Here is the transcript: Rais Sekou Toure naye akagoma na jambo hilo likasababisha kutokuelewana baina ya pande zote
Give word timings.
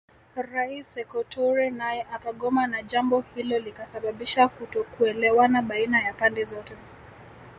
Rais 0.51 0.83
Sekou 0.93 1.23
Toure 1.31 1.69
naye 1.69 2.01
akagoma 2.15 2.67
na 2.67 2.83
jambo 2.83 3.21
hilo 3.35 3.59
likasababisha 3.59 4.47
kutokuelewana 4.47 5.61
baina 5.61 6.01
ya 6.01 6.13
pande 6.13 6.43
zote 6.45 6.75